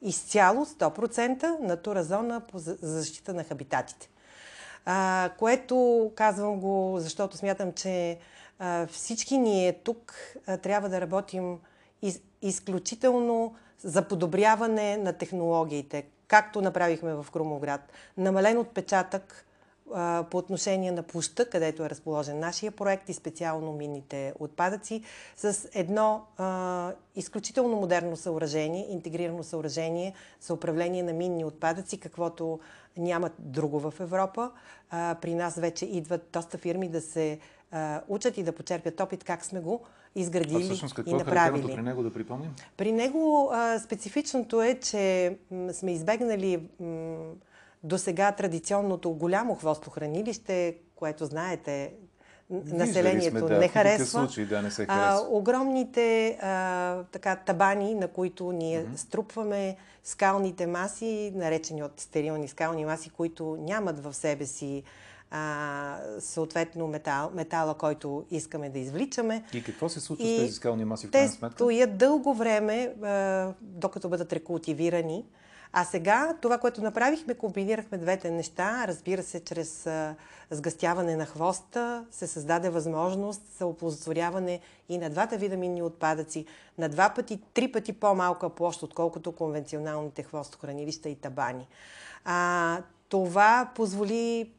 изцяло 0.01 0.65
100% 0.65 1.59
натура 1.59 2.03
зона 2.03 2.41
по 2.51 2.59
защита 2.59 3.33
на 3.33 3.43
хабитатите. 3.43 4.09
Което 5.37 6.11
казвам 6.15 6.59
го, 6.59 6.95
защото 6.99 7.37
смятам, 7.37 7.73
че 7.73 8.17
всички 8.87 9.37
ние 9.37 9.73
тук 9.73 10.15
трябва 10.61 10.89
да 10.89 11.01
работим 11.01 11.59
из, 12.01 12.21
изключително 12.41 13.55
за 13.83 14.07
подобряване 14.07 14.97
на 14.97 15.13
технологиите, 15.13 16.05
както 16.27 16.61
направихме 16.61 17.13
в 17.13 17.25
Крумоград. 17.33 17.91
Намален 18.17 18.57
отпечатък 18.57 19.45
по 20.31 20.37
отношение 20.37 20.91
на 20.91 21.03
площа, 21.03 21.49
където 21.49 21.85
е 21.85 21.89
разположен 21.89 22.39
нашия 22.39 22.71
проект 22.71 23.09
и 23.09 23.13
специално 23.13 23.73
минните 23.73 24.33
отпадъци, 24.39 25.03
с 25.37 25.69
едно 25.73 26.25
а, 26.37 26.91
изключително 27.15 27.75
модерно 27.75 28.15
съоръжение, 28.15 28.87
интегрирано 28.89 29.43
съоръжение 29.43 30.13
за 30.41 30.53
управление 30.53 31.03
на 31.03 31.13
минни 31.13 31.45
отпадъци, 31.45 31.99
каквото 31.99 32.59
нямат 32.97 33.33
друго 33.39 33.79
в 33.79 33.93
Европа. 33.99 34.51
А, 34.89 35.15
при 35.21 35.35
нас 35.35 35.55
вече 35.55 35.85
идват 35.85 36.29
доста 36.33 36.57
фирми 36.57 36.89
да 36.89 37.01
се 37.01 37.39
а, 37.71 38.01
учат 38.07 38.37
и 38.37 38.43
да 38.43 38.51
почерпят 38.51 38.99
опит 38.99 39.23
как 39.23 39.45
сме 39.45 39.59
го 39.59 39.81
изградили 40.15 40.63
а 40.63 40.65
всъщност, 40.65 40.95
какво 40.95 41.11
и 41.11 41.13
е 41.13 41.17
направили. 41.17 41.71
Е 41.71 41.75
при 41.75 41.81
него 41.81 42.03
да 42.03 42.13
припомним? 42.13 42.55
При 42.77 42.91
него 42.91 43.49
а, 43.53 43.79
специфичното 43.79 44.61
е, 44.61 44.79
че 44.79 45.37
м, 45.51 45.73
сме 45.73 45.91
избегнали 45.91 46.69
м, 46.79 47.17
до 47.83 47.97
сега 47.97 48.31
традиционното 48.31 49.11
голямо 49.11 49.55
хвостохранилище, 49.55 50.75
което 50.95 51.25
знаете, 51.25 51.93
населението 52.49 53.29
сме, 53.29 53.41
да, 53.41 53.59
не 53.59 53.67
харесва. 53.67 54.05
Случай, 54.05 54.45
да, 54.45 54.61
не 54.61 54.71
се 54.71 54.85
харесва. 54.85 55.25
А, 55.25 55.27
огромните 55.29 56.37
а, 56.41 57.03
така, 57.11 57.35
табани, 57.35 57.93
на 57.93 58.07
които 58.07 58.51
ние 58.51 58.85
mm-hmm. 58.85 58.95
струпваме 58.95 59.77
скалните 60.03 60.67
маси, 60.67 61.31
наречени 61.35 61.83
от 61.83 61.99
стерилни 61.99 62.47
скални 62.47 62.85
маси, 62.85 63.09
които 63.09 63.57
нямат 63.59 64.03
в 64.03 64.13
себе 64.13 64.45
си 64.45 64.83
а, 65.31 65.97
съответно 66.19 66.87
метал, 66.87 67.31
метала, 67.33 67.73
който 67.73 68.25
искаме 68.31 68.69
да 68.69 68.79
извличаме. 68.79 69.43
И 69.53 69.63
какво 69.63 69.89
се 69.89 69.99
случва 69.99 70.27
и 70.27 70.37
с 70.37 70.41
тези 70.41 70.53
скални 70.53 70.85
маси 70.85 71.07
в 71.07 71.11
крайна 71.11 71.29
сметка? 71.29 71.49
Те 71.49 71.55
стоят 71.55 71.97
дълго 71.97 72.33
време, 72.33 72.93
а, 73.03 73.53
докато 73.61 74.09
бъдат 74.09 74.33
рекултивирани. 74.33 75.25
А 75.75 75.83
сега 75.83 76.35
това, 76.41 76.57
което 76.57 76.81
направихме, 76.81 77.33
комбинирахме 77.33 77.97
двете 77.97 78.31
неща. 78.31 78.85
Разбира 78.87 79.23
се, 79.23 79.43
чрез 79.43 79.87
сгъстяване 80.51 81.15
на 81.15 81.25
хвоста 81.25 82.05
се 82.11 82.27
създаде 82.27 82.69
възможност 82.69 83.41
за 83.57 83.65
оползотворяване 83.65 84.59
и 84.89 84.97
на 84.97 85.09
двата 85.09 85.37
вида 85.37 85.57
минни 85.57 85.81
отпадъци 85.81 86.45
на 86.77 86.89
два 86.89 87.09
пъти, 87.09 87.39
три 87.53 87.71
пъти 87.71 87.93
по-малка 87.93 88.49
площ, 88.49 88.83
отколкото 88.83 89.31
конвенционалните 89.31 90.23
хвостохранилища 90.23 91.09
и 91.09 91.15
табани. 91.15 91.67
А, 92.25 92.81
това 93.09 93.71
позволи, 93.75 94.51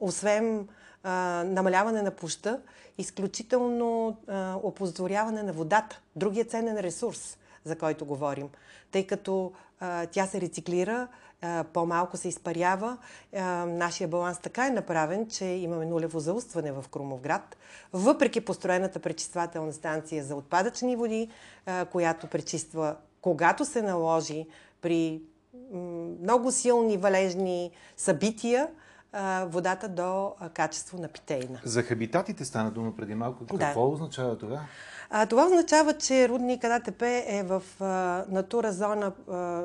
освен 0.00 0.68
а, 1.02 1.44
намаляване 1.46 2.02
на 2.02 2.10
площа, 2.10 2.60
изключително 2.98 4.16
а, 4.28 4.56
оползотворяване 4.62 5.42
на 5.42 5.52
водата, 5.52 6.00
другия 6.16 6.44
ценен 6.44 6.78
ресурс, 6.78 7.38
за 7.64 7.76
който 7.78 8.04
говорим. 8.04 8.48
Тъй 8.90 9.06
като 9.06 9.52
тя 10.10 10.26
се 10.26 10.40
рециклира, 10.40 11.08
по-малко 11.72 12.16
се 12.16 12.28
изпарява. 12.28 12.98
Нашия 13.66 14.08
баланс 14.08 14.38
така 14.38 14.66
е 14.66 14.70
направен, 14.70 15.28
че 15.28 15.44
имаме 15.44 15.86
нулево 15.86 16.20
заустване 16.20 16.72
в 16.72 16.84
Крумовград, 16.90 17.56
въпреки 17.92 18.40
построената 18.40 18.98
пречиствателна 18.98 19.72
станция 19.72 20.24
за 20.24 20.36
отпадъчни 20.36 20.96
води, 20.96 21.28
която 21.90 22.26
пречиства 22.26 22.96
когато 23.26 23.64
се 23.64 23.82
наложи 23.82 24.46
при 24.80 25.22
много 26.22 26.52
силни 26.52 26.96
валежни 26.96 27.70
събития 27.96 28.68
водата 29.46 29.88
до 29.88 30.34
качество 30.54 30.98
на 30.98 31.08
питейна. 31.08 31.60
За 31.64 31.82
хабитатите 31.82 32.44
стана 32.44 32.70
дума 32.70 32.96
преди 32.96 33.14
малко. 33.14 33.46
Какво 33.46 33.80
да. 33.80 33.92
означава 33.94 34.38
това? 34.38 34.60
А, 35.10 35.26
това 35.26 35.46
означава, 35.46 35.92
че 35.98 36.28
рудник 36.28 36.64
АДТП 36.64 37.02
е 37.26 37.42
в 37.42 37.62
а, 37.80 38.24
натура 38.28 38.72
зона 38.72 39.12
а, 39.30 39.64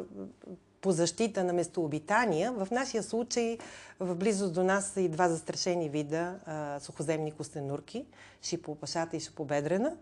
по 0.82 0.92
защита 0.92 1.44
на 1.44 1.54
местообитания. 1.54 2.52
В 2.52 2.68
нашия 2.72 3.04
случай 3.04 3.58
в 4.00 4.16
близост 4.16 4.54
до 4.54 4.64
нас 4.64 4.86
са 4.86 5.02
и 5.02 5.10
два 5.10 5.30
застрашени 5.30 5.90
вида 5.90 6.36
а, 6.46 6.80
сухоземни 6.80 7.32
костенурки, 7.32 8.06
шипопашата 8.42 9.18
и 9.18 9.20
шипобедрена, 9.20 9.96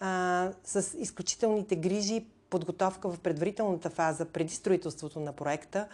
а, 0.00 0.50
с 0.64 0.98
изключителните 0.98 1.76
грижи 1.76 2.26
подготовка 2.52 3.08
в 3.08 3.18
предварителната 3.18 3.90
фаза, 3.90 4.24
преди 4.24 4.54
строителството 4.54 5.20
на 5.20 5.32
проекта, 5.32 5.86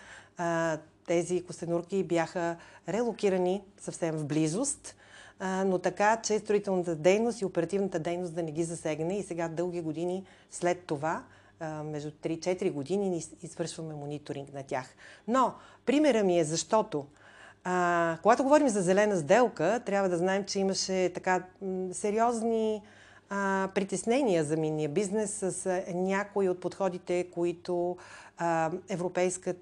тези 1.06 1.44
костенурки 1.44 2.04
бяха 2.04 2.56
релокирани 2.88 3.62
съвсем 3.80 4.16
в 4.16 4.24
близост, 4.24 4.96
но 5.40 5.78
така, 5.78 6.20
че 6.22 6.38
строителната 6.38 6.96
дейност 6.96 7.40
и 7.40 7.44
оперативната 7.44 7.98
дейност 7.98 8.34
да 8.34 8.42
не 8.42 8.52
ги 8.52 8.64
засегне. 8.64 9.18
И 9.18 9.22
сега 9.22 9.48
дълги 9.48 9.80
години 9.80 10.24
след 10.50 10.84
това, 10.86 11.24
между 11.84 12.10
3-4 12.10 12.72
години, 12.72 13.10
ни 13.10 13.24
извършваме 13.42 13.94
мониторинг 13.94 14.54
на 14.54 14.62
тях. 14.62 14.86
Но 15.28 15.54
примера 15.86 16.24
ми 16.24 16.40
е 16.40 16.44
защото 16.44 17.06
а, 17.64 18.18
когато 18.22 18.42
говорим 18.42 18.68
за 18.68 18.82
зелена 18.82 19.16
сделка, 19.16 19.80
трябва 19.86 20.08
да 20.08 20.18
знаем, 20.18 20.44
че 20.44 20.58
имаше 20.58 21.12
така 21.14 21.42
сериозни 21.92 22.82
а, 23.30 23.68
притеснения 23.75 24.44
за 24.44 24.56
минния 24.56 24.88
бизнес 24.88 25.30
с 25.32 25.66
а, 25.66 25.85
някои 25.94 26.49
от 26.49 26.61
подходите, 26.61 27.26
които 27.35 27.97
а, 28.38 28.70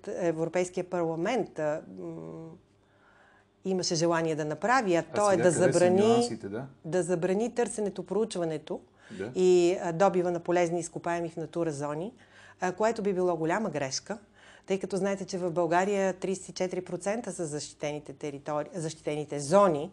Европейския 0.07 0.85
парламент 0.91 1.59
а, 1.59 1.83
м, 1.99 2.49
имаше 3.65 3.95
желание 3.95 4.37
да 4.37 4.45
направи, 4.45 4.95
а, 4.95 4.99
а 4.99 5.03
то 5.15 5.31
е 5.31 5.37
да 5.37 5.51
забрани, 5.51 6.39
да? 6.43 6.67
да 6.85 7.03
забрани 7.03 7.55
търсенето, 7.55 8.07
проучването 8.07 8.81
да. 9.19 9.31
и 9.35 9.79
а, 9.83 9.93
добива 9.93 10.31
на 10.31 10.41
полезни 10.41 10.81
изкопаеми 10.81 11.29
в 11.29 11.37
натура 11.37 11.73
зони, 11.73 12.13
а, 12.61 12.73
което 12.73 13.03
би 13.03 13.13
било 13.13 13.37
голяма 13.37 13.71
грешка 13.71 14.19
тъй 14.67 14.81
като 14.81 14.97
знаете, 14.97 15.25
че 15.25 15.39
в 15.39 15.51
България 15.51 16.15
34% 16.15 17.31
са 17.31 17.47
защитените, 17.47 18.41
защитените 18.75 19.41
зони, 19.41 19.91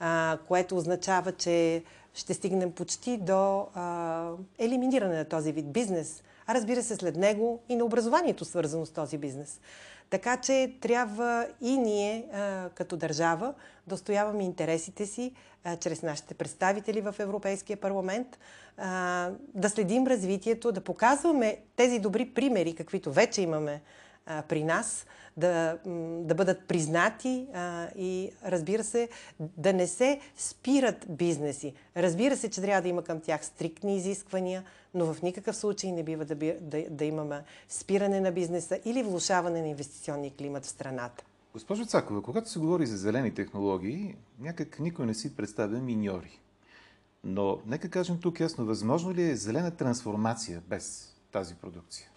а, 0.00 0.38
което 0.48 0.76
означава, 0.76 1.32
че 1.32 1.84
ще 2.14 2.34
стигнем 2.34 2.72
почти 2.72 3.16
до 3.16 3.66
а, 3.74 4.30
елиминиране 4.58 5.16
на 5.16 5.24
този 5.24 5.52
вид 5.52 5.72
бизнес, 5.72 6.22
а 6.46 6.54
разбира 6.54 6.82
се 6.82 6.96
след 6.96 7.16
него 7.16 7.60
и 7.68 7.76
на 7.76 7.84
образованието 7.84 8.44
свързано 8.44 8.86
с 8.86 8.90
този 8.90 9.18
бизнес. 9.18 9.60
Така 10.10 10.36
че 10.36 10.74
трябва 10.80 11.46
и 11.60 11.76
ние 11.76 12.26
а, 12.32 12.68
като 12.74 12.96
държава 12.96 13.54
да 13.86 13.96
стояваме 13.96 14.44
интересите 14.44 15.06
си 15.06 15.32
а, 15.64 15.76
чрез 15.76 16.02
нашите 16.02 16.34
представители 16.34 17.00
в 17.00 17.14
Европейския 17.18 17.76
парламент, 17.76 18.38
а, 18.76 19.30
да 19.54 19.70
следим 19.70 20.06
развитието, 20.06 20.72
да 20.72 20.80
показваме 20.80 21.58
тези 21.76 21.98
добри 21.98 22.30
примери, 22.34 22.74
каквито 22.74 23.12
вече 23.12 23.42
имаме 23.42 23.82
при 24.48 24.64
нас, 24.64 25.06
да, 25.36 25.78
да 26.24 26.34
бъдат 26.34 26.68
признати 26.68 27.46
а, 27.54 27.88
и 27.96 28.30
разбира 28.44 28.84
се, 28.84 29.08
да 29.40 29.72
не 29.72 29.86
се 29.86 30.20
спират 30.36 31.06
бизнеси. 31.08 31.74
Разбира 31.96 32.36
се, 32.36 32.50
че 32.50 32.60
трябва 32.60 32.82
да 32.82 32.88
има 32.88 33.02
към 33.02 33.20
тях 33.20 33.44
стриктни 33.44 33.96
изисквания, 33.96 34.64
но 34.94 35.14
в 35.14 35.22
никакъв 35.22 35.56
случай 35.56 35.92
не 35.92 36.02
бива 36.02 36.24
да, 36.24 36.34
би, 36.34 36.54
да, 36.60 36.84
да 36.90 37.04
имаме 37.04 37.42
спиране 37.68 38.20
на 38.20 38.32
бизнеса 38.32 38.80
или 38.84 39.02
влушаване 39.02 39.60
на 39.60 39.68
инвестиционния 39.68 40.32
климат 40.38 40.64
в 40.64 40.68
страната. 40.68 41.24
Госпожо 41.52 41.84
Цакова, 41.84 42.22
когато 42.22 42.50
се 42.50 42.58
говори 42.58 42.86
за 42.86 42.96
зелени 42.96 43.34
технологии, 43.34 44.16
някак 44.40 44.80
никой 44.80 45.06
не 45.06 45.14
си 45.14 45.36
представя 45.36 45.78
миньори. 45.78 46.40
Но 47.24 47.58
нека 47.66 47.90
кажем 47.90 48.18
тук 48.20 48.40
ясно, 48.40 48.64
възможно 48.66 49.14
ли 49.14 49.30
е 49.30 49.36
зелена 49.36 49.70
трансформация 49.70 50.62
без 50.68 51.14
тази 51.32 51.54
продукция? 51.54 52.09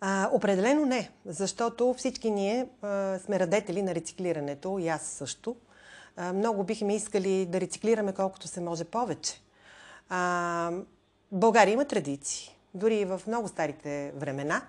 А, 0.00 0.30
определено 0.32 0.86
не, 0.86 1.10
защото 1.26 1.94
всички 1.98 2.30
ние 2.30 2.66
а, 2.82 3.18
сме 3.18 3.38
радетели 3.38 3.82
на 3.82 3.94
рециклирането, 3.94 4.78
и 4.78 4.88
аз 4.88 5.02
също. 5.02 5.56
А, 6.16 6.32
много 6.32 6.64
бихме 6.64 6.96
искали 6.96 7.46
да 7.46 7.60
рециклираме 7.60 8.12
колкото 8.12 8.48
се 8.48 8.60
може 8.60 8.84
повече. 8.84 9.42
А, 10.08 10.72
България 11.32 11.72
има 11.72 11.84
традиции. 11.84 12.56
Дори 12.74 13.04
в 13.04 13.20
много 13.26 13.48
старите 13.48 14.12
времена, 14.16 14.62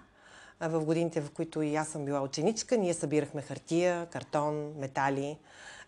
в 0.61 0.85
годините, 0.85 1.21
в 1.21 1.31
които 1.31 1.61
и 1.61 1.75
аз 1.75 1.87
съм 1.87 2.05
била 2.05 2.21
ученичка, 2.21 2.77
ние 2.77 2.93
събирахме 2.93 3.41
хартия, 3.41 4.05
картон, 4.05 4.73
метали, 4.77 5.37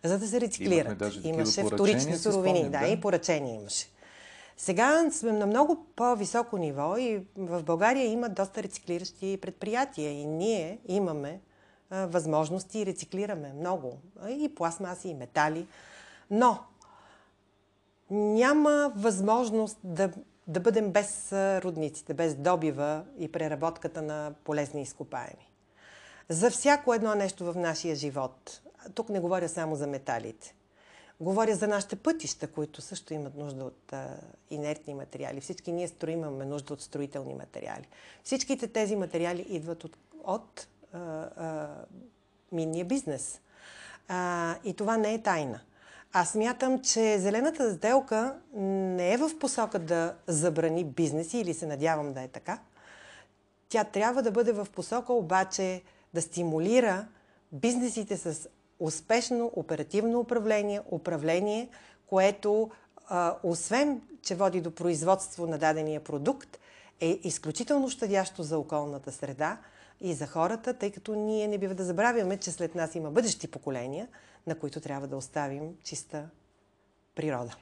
за 0.03 0.19
да 0.19 0.27
се 0.27 0.41
рециклират. 0.41 1.03
Имаше 1.23 1.63
вторични 1.63 2.17
суровини, 2.17 2.63
да, 2.63 2.79
да, 2.79 2.87
и 2.87 3.01
поръчения 3.01 3.55
имаше. 3.55 3.87
Сега 4.61 5.11
сме 5.11 5.31
на 5.31 5.45
много 5.45 5.85
по-високо 5.95 6.57
ниво 6.57 6.97
и 6.97 7.27
в 7.37 7.63
България 7.63 8.05
има 8.05 8.29
доста 8.29 8.63
рециклиращи 8.63 9.39
предприятия 9.41 10.11
и 10.11 10.25
ние 10.25 10.79
имаме 10.87 11.41
а, 11.89 12.05
възможности 12.05 12.79
и 12.79 12.85
рециклираме 12.85 13.53
много. 13.53 13.97
И 14.29 14.55
пластмаси, 14.55 15.09
и 15.09 15.13
метали. 15.13 15.67
Но 16.31 16.59
няма 18.11 18.93
възможност 18.95 19.77
да, 19.83 20.11
да 20.47 20.59
бъдем 20.59 20.91
без 20.91 21.33
родниците, 21.33 22.13
без 22.13 22.35
добива 22.35 23.03
и 23.17 23.31
преработката 23.31 24.01
на 24.01 24.33
полезни 24.43 24.81
изкопаеми. 24.81 25.51
За 26.29 26.49
всяко 26.49 26.93
едно 26.93 27.15
нещо 27.15 27.53
в 27.53 27.57
нашия 27.57 27.95
живот, 27.95 28.61
тук 28.95 29.09
не 29.09 29.19
говоря 29.19 29.49
само 29.49 29.75
за 29.75 29.87
металите, 29.87 30.55
Говоря 31.19 31.55
за 31.55 31.67
нашите 31.67 31.95
пътища, 31.95 32.47
които 32.47 32.81
също 32.81 33.13
имат 33.13 33.35
нужда 33.35 33.63
от 33.63 33.93
а, 33.93 34.17
инертни 34.49 34.93
материали. 34.93 35.41
Всички 35.41 35.71
ние 35.71 35.87
строим, 35.87 36.19
имаме 36.19 36.45
нужда 36.45 36.73
от 36.73 36.81
строителни 36.81 37.33
материали. 37.33 37.87
Всичките 38.23 38.67
тези 38.67 38.95
материали 38.95 39.45
идват 39.49 39.83
от, 39.83 39.97
от 40.23 40.67
а, 40.93 40.99
а, 40.99 41.69
минния 42.51 42.85
бизнес. 42.85 43.41
А, 44.07 44.55
и 44.63 44.73
това 44.73 44.97
не 44.97 45.13
е 45.13 45.21
тайна. 45.21 45.59
Аз 46.13 46.29
смятам, 46.29 46.81
че 46.81 47.19
зелената 47.19 47.73
сделка 47.73 48.35
не 48.53 49.13
е 49.13 49.17
в 49.17 49.39
посока 49.39 49.79
да 49.79 50.15
забрани 50.27 50.83
бизнеси 50.83 51.37
или 51.37 51.53
се 51.53 51.67
надявам 51.67 52.13
да 52.13 52.21
е 52.21 52.27
така. 52.27 52.59
Тя 53.69 53.83
трябва 53.83 54.21
да 54.23 54.31
бъде 54.31 54.51
в 54.51 54.67
посока 54.75 55.13
обаче 55.13 55.81
да 56.13 56.21
стимулира 56.21 57.07
бизнесите 57.51 58.17
с 58.17 58.49
успешно 58.79 59.51
оперативно 59.55 60.19
управление, 60.19 60.81
управление, 60.91 61.69
което 62.07 62.71
освен, 63.43 64.01
че 64.21 64.35
води 64.35 64.61
до 64.61 64.71
производство 64.71 65.47
на 65.47 65.57
дадения 65.57 66.03
продукт, 66.03 66.59
е 67.01 67.19
изключително 67.23 67.89
щадящо 67.89 68.43
за 68.43 68.57
околната 68.57 69.11
среда, 69.11 69.57
и 70.01 70.13
за 70.13 70.27
хората, 70.27 70.73
тъй 70.73 70.91
като 70.91 71.15
ние 71.15 71.47
не 71.47 71.57
бива 71.57 71.75
да 71.75 71.83
забравяме, 71.83 72.37
че 72.37 72.51
след 72.51 72.75
нас 72.75 72.95
има 72.95 73.11
бъдещи 73.11 73.47
поколения, 73.47 74.07
на 74.47 74.55
които 74.55 74.79
трябва 74.79 75.07
да 75.07 75.17
оставим 75.17 75.63
чиста 75.83 76.29
природа. 77.15 77.55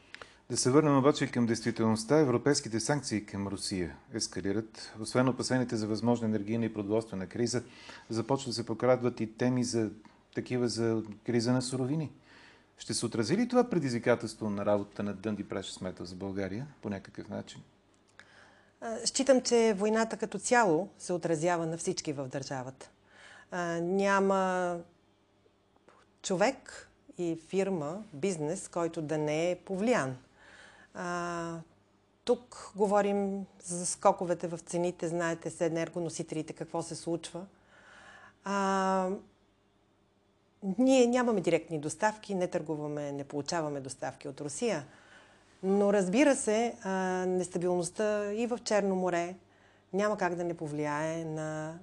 Да 0.49 0.57
се 0.57 0.71
върнем 0.71 0.97
обаче 0.97 1.27
към 1.27 1.45
действителността. 1.45 2.19
Европейските 2.19 2.79
санкции 2.79 3.25
към 3.25 3.47
Русия 3.47 3.97
ескалират. 4.13 4.93
Освен 5.01 5.29
опасените 5.29 5.75
за 5.75 5.87
възможна 5.87 6.27
енергийна 6.27 6.65
и 6.65 6.73
продоволствена 6.73 7.27
криза, 7.27 7.63
започват 8.09 8.49
да 8.49 8.53
се 8.53 8.65
покрадват 8.65 9.19
и 9.19 9.37
теми 9.37 9.63
за 9.63 9.89
такива 10.37 10.67
за 10.67 11.03
криза 11.25 11.53
на 11.53 11.61
суровини. 11.61 12.11
Ще 12.77 12.93
се 12.93 13.05
отрази 13.05 13.37
ли 13.37 13.47
това 13.47 13.69
предизвикателство 13.69 14.49
на 14.49 14.65
работата 14.65 15.03
на 15.03 15.13
Дънди 15.13 15.45
Precious 15.45 15.81
Metals 15.81 16.03
за 16.03 16.15
България 16.15 16.67
по 16.81 16.89
някакъв 16.89 17.29
начин? 17.29 17.61
Считам, 19.05 19.41
че 19.41 19.73
войната 19.77 20.17
като 20.17 20.39
цяло 20.39 20.89
се 20.97 21.13
отразява 21.13 21.65
на 21.65 21.77
всички 21.77 22.13
в 22.13 22.27
държавата. 22.27 22.89
Няма 23.81 24.79
човек 26.21 26.89
и 27.17 27.39
фирма, 27.47 28.03
бизнес, 28.13 28.67
който 28.67 29.01
да 29.01 29.17
не 29.17 29.51
е 29.51 29.55
повлиян. 29.55 30.17
тук 32.25 32.71
говорим 32.75 33.45
за 33.63 33.85
скоковете 33.85 34.47
в 34.47 34.57
цените, 34.57 35.07
знаете 35.07 35.49
с 35.49 35.61
енергоносителите 35.61 36.53
какво 36.53 36.81
се 36.81 36.95
случва. 36.95 37.45
Ние 40.63 41.07
нямаме 41.07 41.41
директни 41.41 41.79
доставки, 41.79 42.35
не 42.35 42.47
търгуваме, 42.47 43.11
не 43.11 43.23
получаваме 43.23 43.79
доставки 43.79 44.27
от 44.27 44.41
Русия. 44.41 44.85
Но 45.63 45.93
разбира 45.93 46.35
се, 46.35 46.75
а, 46.83 46.91
нестабилността 47.27 48.33
и 48.33 48.47
в 48.47 48.59
Черно 48.63 48.95
море 48.95 49.35
няма 49.93 50.17
как 50.17 50.35
да 50.35 50.43
не 50.43 50.53
повлияе 50.53 51.25
на 51.25 51.79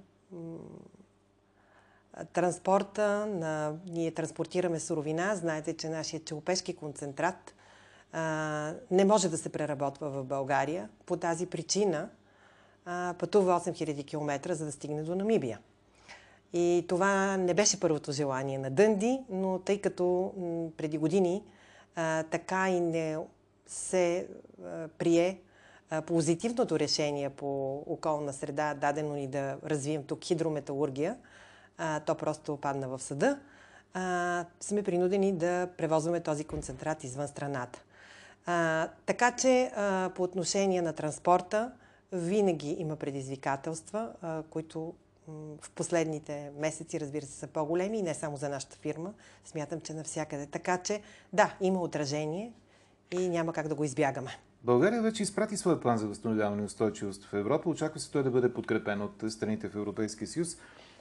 транспорта. 2.33 3.25
На... 3.25 3.73
Ние 3.85 4.11
транспортираме 4.11 4.79
суровина. 4.79 5.35
Знаете, 5.35 5.77
че 5.77 5.89
нашия 5.89 6.23
челопешки 6.23 6.75
концентрат 6.75 7.55
а, 8.11 8.73
не 8.91 9.05
може 9.05 9.29
да 9.29 9.37
се 9.37 9.51
преработва 9.51 10.09
в 10.09 10.23
България. 10.23 10.89
По 11.05 11.17
тази 11.17 11.45
причина 11.45 12.09
а, 12.85 13.15
пътува 13.19 13.59
8000 13.59 14.07
км, 14.07 14.55
за 14.55 14.65
да 14.65 14.71
стигне 14.71 15.03
до 15.03 15.15
Намибия. 15.15 15.59
И 16.53 16.85
това 16.87 17.37
не 17.37 17.53
беше 17.53 17.79
първото 17.79 18.11
желание 18.11 18.57
на 18.57 18.69
Дънди, 18.69 19.19
но 19.29 19.59
тъй 19.59 19.81
като 19.81 20.33
преди 20.77 20.97
години 20.97 21.43
а, 21.95 22.23
така 22.23 22.69
и 22.69 22.79
не 22.79 23.17
се 23.67 24.27
а, 24.63 24.87
прие 24.87 25.39
а, 25.89 26.01
позитивното 26.01 26.79
решение 26.79 27.29
по 27.29 27.77
околна 27.87 28.33
среда, 28.33 28.73
дадено 28.73 29.13
ни 29.13 29.27
да 29.27 29.57
развием 29.65 30.03
тук 30.03 30.23
хидрометалургия, 30.23 31.17
а, 31.77 31.99
то 31.99 32.15
просто 32.15 32.57
падна 32.57 32.87
в 32.87 32.99
съда, 32.99 33.39
а, 33.93 34.45
сме 34.59 34.83
принудени 34.83 35.31
да 35.31 35.67
превозваме 35.77 36.19
този 36.19 36.43
концентрат 36.43 37.03
извън 37.03 37.27
страната. 37.27 37.81
А, 38.45 38.87
така 39.05 39.31
че 39.31 39.71
а, 39.75 40.09
по 40.15 40.23
отношение 40.23 40.81
на 40.81 40.93
транспорта 40.93 41.71
винаги 42.11 42.75
има 42.79 42.95
предизвикателства, 42.95 44.09
а, 44.21 44.43
които 44.49 44.93
в 45.61 45.69
последните 45.75 46.51
месеци, 46.57 46.99
разбира 46.99 47.25
се, 47.25 47.31
са 47.31 47.47
по-големи 47.47 47.99
и 47.99 48.01
не 48.01 48.13
само 48.13 48.37
за 48.37 48.49
нашата 48.49 48.75
фирма. 48.75 49.13
Смятам, 49.45 49.81
че 49.81 49.93
навсякъде. 49.93 50.45
Така 50.45 50.77
че, 50.77 51.01
да, 51.33 51.55
има 51.61 51.81
отражение 51.81 52.53
и 53.11 53.29
няма 53.29 53.53
как 53.53 53.67
да 53.67 53.75
го 53.75 53.83
избягаме. 53.83 54.39
България 54.63 55.01
вече 55.01 55.23
изпрати 55.23 55.57
своя 55.57 55.79
план 55.79 55.97
за 55.97 56.07
възстановяване 56.07 56.61
и 56.61 56.65
устойчивост 56.65 57.23
в 57.23 57.33
Европа. 57.33 57.69
Очаква 57.69 57.99
се 57.99 58.11
той 58.11 58.23
да 58.23 58.31
бъде 58.31 58.53
подкрепен 58.53 59.01
от 59.01 59.23
страните 59.29 59.69
в 59.69 59.75
Европейския 59.75 60.27
съюз. 60.27 60.57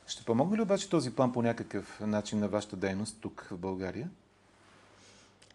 Ще 0.06 0.24
помогне 0.24 0.56
ли 0.56 0.62
обаче 0.62 0.90
този 0.90 1.14
план 1.14 1.32
по 1.32 1.42
някакъв 1.42 2.00
начин 2.00 2.38
на 2.38 2.48
вашата 2.48 2.76
дейност 2.76 3.18
тук 3.20 3.48
в 3.50 3.58
България? 3.58 4.10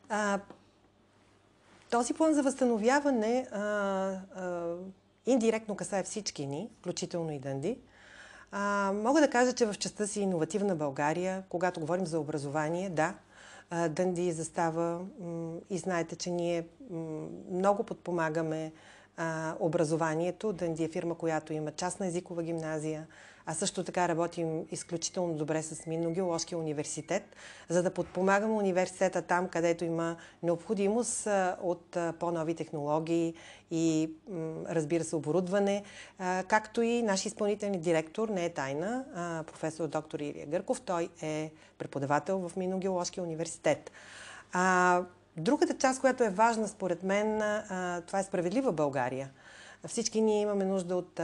А, 0.10 0.40
този 1.90 2.14
план 2.14 2.34
за 2.34 2.44
възстановяване 2.44 3.48
а, 3.52 3.60
а, 3.60 4.76
индиректно 5.26 5.76
касае 5.76 6.04
всички 6.04 6.46
ни, 6.46 6.70
включително 6.80 7.32
и 7.32 7.40
Дънди. 7.40 7.78
А, 8.52 8.92
мога 8.96 9.22
да 9.22 9.30
кажа, 9.30 9.54
че 9.54 9.66
в 9.66 9.74
частта 9.74 10.08
си 10.08 10.22
иновативна 10.22 10.76
България, 10.76 11.44
когато 11.50 11.80
говорим 11.80 12.06
за 12.06 12.20
образование, 12.20 12.90
да, 12.90 13.14
Дънди 13.90 14.32
застава 14.32 15.02
и 15.70 15.78
знаете, 15.78 16.16
че 16.16 16.30
ние 16.30 16.68
много 17.52 17.84
подпомагаме 17.84 18.72
образованието. 19.60 20.54
Дънди 20.54 20.84
е 20.84 20.90
фирма, 20.90 21.16
която 21.16 21.54
има 21.54 21.72
частна 21.72 22.08
езикова 22.08 22.44
гимназия, 22.44 23.08
а 23.46 23.54
също 23.54 23.84
така 23.84 24.08
работим 24.08 24.66
изключително 24.72 25.34
добре 25.34 25.64
с 25.64 25.86
Минно-геоложкия 25.86 26.58
университет, 26.58 27.24
за 27.70 27.84
да 27.84 27.94
подпомагаме 27.94 28.54
университета 28.54 29.22
там, 29.22 29.48
където 29.48 29.86
има 29.86 30.16
необходимост 30.44 31.28
от 31.62 31.98
по-нови 32.20 32.56
технологии 32.56 33.34
и, 33.72 34.12
разбира 34.70 35.04
се, 35.04 35.16
оборудване, 35.16 35.84
както 36.48 36.82
и 36.82 37.02
нашия 37.02 37.30
изпълнителен 37.30 37.80
директор, 37.80 38.30
не 38.30 38.46
е 38.46 38.54
тайна, 38.54 39.06
професор 39.48 39.88
доктор 39.88 40.20
Ирия 40.20 40.48
Гърков. 40.48 40.82
Той 40.82 41.10
е 41.22 41.52
преподавател 41.78 42.50
в 42.50 42.56
Минно-геоложкия 42.56 43.24
университет. 43.24 43.92
Другата 45.38 45.78
част, 45.78 46.02
която 46.02 46.24
е 46.24 46.30
важна 46.30 46.68
според 46.68 47.04
мен, 47.04 47.38
това 48.08 48.20
е 48.20 48.24
справедлива 48.24 48.72
България. 48.72 49.32
Всички 49.88 50.22
ние 50.22 50.42
имаме 50.42 50.66
нужда 50.66 50.96
от 50.96 51.20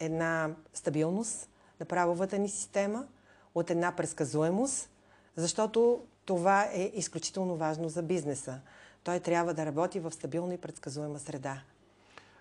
една 0.00 0.50
стабилност 0.74 1.48
на 1.80 1.86
правовата 1.86 2.38
ни 2.38 2.48
система, 2.48 3.06
от 3.54 3.70
една 3.70 3.96
предсказуемост, 3.96 4.90
защото 5.36 6.00
това 6.24 6.62
е 6.72 6.92
изключително 6.94 7.56
важно 7.56 7.88
за 7.88 8.02
бизнеса. 8.02 8.60
Той 9.04 9.20
трябва 9.20 9.54
да 9.54 9.66
работи 9.66 10.00
в 10.00 10.12
стабилна 10.12 10.54
и 10.54 10.58
предсказуема 10.58 11.18
среда. 11.18 11.62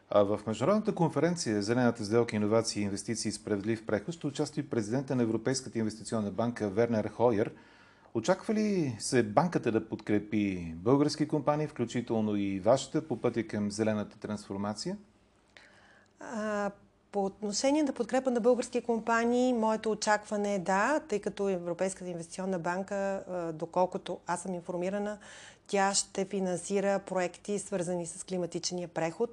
А 0.10 0.24
в 0.24 0.40
Международната 0.48 0.96
конференция 0.96 1.62
Зелената 1.62 2.06
сделка, 2.06 2.36
иновации, 2.36 2.84
инвестиции 2.84 3.30
и 3.30 3.32
справедлив 3.32 3.86
преход 3.86 4.16
ще 4.16 4.28
участва 4.28 4.62
и 4.62 4.70
президента 4.70 5.16
на 5.16 5.24
Европейската 5.24 5.80
инвестиционна 5.80 6.32
банка 6.32 6.70
Вернер 6.70 7.08
Хойер. 7.08 7.52
Очаква 8.14 8.54
ли 8.54 8.96
се 9.00 9.24
банката 9.24 9.72
да 9.72 9.90
подкрепи 9.90 10.74
български 10.76 11.28
компании, 11.28 11.68
включително 11.68 12.36
и 12.36 12.60
вашата, 12.60 13.08
по 13.08 13.22
пътя 13.22 13.48
към 13.48 13.72
зелената 13.72 14.18
трансформация? 14.20 14.98
А, 16.20 16.72
по 17.16 17.26
отношение 17.26 17.84
на 17.84 17.94
подкрепа 17.94 18.32
на 18.32 18.40
български 18.40 18.82
компании, 18.82 19.54
моето 19.54 19.92
очакване 19.92 20.56
е 20.56 20.60
да, 20.60 21.00
тъй 21.10 21.20
като 21.20 21.50
Европейската 21.50 22.10
инвестиционна 22.10 22.60
банка, 22.60 23.24
доколкото 23.54 24.20
аз 24.28 24.42
съм 24.42 24.54
информирана, 24.54 25.18
тя 25.68 25.94
ще 25.94 26.26
финансира 26.26 27.00
проекти, 27.00 27.60
свързани 27.60 28.06
с 28.06 28.24
климатичния 28.24 28.88
преход. 28.88 29.30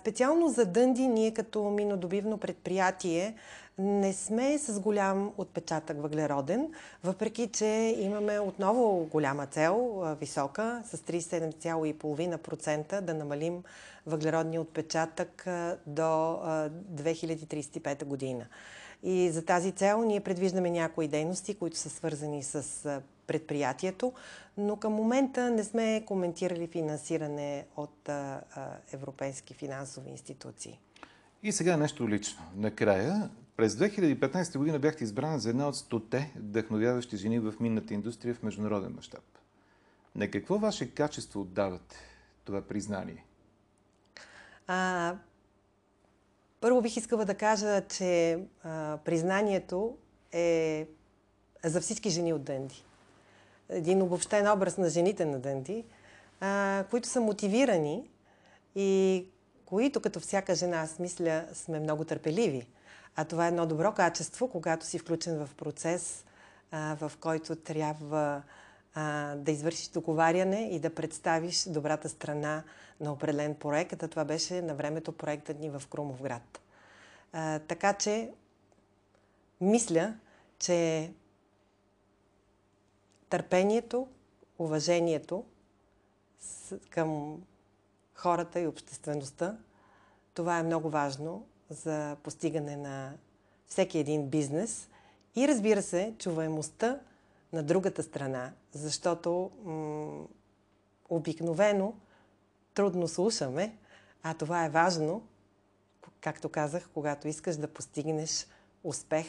Специално 0.00 0.48
за 0.48 0.66
Дънди, 0.66 1.08
ние 1.08 1.34
като 1.34 1.62
минодобивно 1.62 2.38
предприятие 2.38 3.34
не 3.78 4.12
сме 4.12 4.58
с 4.58 4.80
голям 4.80 5.32
отпечатък 5.36 6.02
въглероден, 6.02 6.72
въпреки 7.04 7.48
че 7.48 7.96
имаме 7.98 8.38
отново 8.38 9.04
голяма 9.04 9.46
цел, 9.46 10.02
висока, 10.20 10.82
с 10.84 10.98
37,5% 10.98 13.00
да 13.00 13.14
намалим 13.14 13.62
въглеродния 14.06 14.60
отпечатък 14.60 15.42
до 15.86 16.02
2035 16.02 18.04
година. 18.04 18.46
И 19.02 19.30
за 19.30 19.44
тази 19.44 19.72
цел 19.72 20.04
ние 20.04 20.20
предвиждаме 20.20 20.70
някои 20.70 21.08
дейности, 21.08 21.54
които 21.54 21.76
са 21.76 21.90
свързани 21.90 22.42
с 22.42 23.02
предприятието, 23.26 24.12
но 24.56 24.76
към 24.76 24.92
момента 24.92 25.50
не 25.50 25.64
сме 25.64 26.04
коментирали 26.06 26.66
финансиране 26.66 27.66
от 27.76 28.10
европейски 28.92 29.54
финансови 29.54 30.10
институции. 30.10 30.80
И 31.42 31.52
сега 31.52 31.76
нещо 31.76 32.08
лично. 32.08 32.42
Накрая, 32.56 33.30
през 33.58 33.74
2015 33.74 34.58
година 34.58 34.78
бяхте 34.78 35.04
избрана 35.04 35.38
за 35.38 35.50
една 35.50 35.68
от 35.68 35.76
стоте 35.76 36.32
вдъхновяващи 36.36 37.16
жени 37.16 37.38
в 37.38 37.54
минната 37.60 37.94
индустрия 37.94 38.34
в 38.34 38.42
международен 38.42 38.92
мащаб. 38.96 39.24
На 40.16 40.30
какво 40.30 40.58
ваше 40.58 40.94
качество 40.94 41.40
отдавате 41.40 41.96
това 42.44 42.62
признание? 42.62 43.24
А, 44.66 45.14
първо 46.60 46.82
бих 46.82 46.96
искала 46.96 47.24
да 47.24 47.34
кажа, 47.34 47.82
че 47.88 48.38
а, 48.62 48.98
признанието 49.04 49.96
е 50.32 50.88
за 51.64 51.80
всички 51.80 52.10
жени 52.10 52.32
от 52.32 52.44
Дънди. 52.44 52.84
Един 53.68 54.02
обобщен 54.02 54.48
образ 54.48 54.78
на 54.78 54.88
жените 54.88 55.24
на 55.24 55.38
Дънди, 55.38 55.84
а, 56.40 56.84
които 56.90 57.08
са 57.08 57.20
мотивирани 57.20 58.10
и 58.74 59.26
които, 59.66 60.00
като 60.00 60.20
всяка 60.20 60.54
жена, 60.54 60.76
аз 60.76 60.98
мисля, 60.98 61.44
сме 61.52 61.80
много 61.80 62.04
търпеливи. 62.04 62.66
А 63.16 63.24
това 63.24 63.44
е 63.44 63.48
едно 63.48 63.66
добро 63.66 63.92
качество, 63.92 64.48
когато 64.48 64.86
си 64.86 64.98
включен 64.98 65.46
в 65.46 65.54
процес, 65.54 66.24
а, 66.70 66.96
в 67.00 67.12
който 67.20 67.56
трябва 67.56 68.42
а, 68.94 69.34
да 69.34 69.50
извършиш 69.50 69.88
договаряне 69.88 70.68
и 70.72 70.80
да 70.80 70.94
представиш 70.94 71.64
добрата 71.68 72.08
страна 72.08 72.62
на 73.00 73.12
определен 73.12 73.54
проект. 73.54 74.02
А 74.02 74.08
това 74.08 74.24
беше 74.24 74.62
на 74.62 74.74
времето 74.74 75.12
проектът 75.12 75.58
ни 75.58 75.70
в 75.70 75.82
Крумовград. 75.90 76.60
А, 77.32 77.58
така 77.58 77.92
че, 77.92 78.30
мисля, 79.60 80.14
че 80.58 81.10
търпението, 83.28 84.08
уважението 84.58 85.44
към 86.90 87.40
хората 88.14 88.60
и 88.60 88.66
обществеността, 88.66 89.56
това 90.34 90.58
е 90.58 90.62
много 90.62 90.90
важно 90.90 91.46
за 91.70 92.16
постигане 92.22 92.76
на 92.76 93.12
всеки 93.66 93.98
един 93.98 94.28
бизнес 94.28 94.88
и 95.36 95.48
разбира 95.48 95.82
се, 95.82 96.14
чуваемостта 96.18 97.00
на 97.52 97.62
другата 97.62 98.02
страна, 98.02 98.52
защото 98.72 99.50
м- 99.64 100.26
обикновено 101.08 101.94
трудно 102.74 103.08
слушаме, 103.08 103.76
а 104.22 104.34
това 104.34 104.64
е 104.64 104.70
важно, 104.70 105.22
както 106.20 106.48
казах, 106.48 106.88
когато 106.94 107.28
искаш 107.28 107.56
да 107.56 107.68
постигнеш 107.68 108.46
успех 108.84 109.26